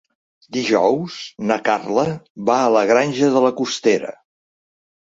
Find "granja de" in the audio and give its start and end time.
2.95-3.47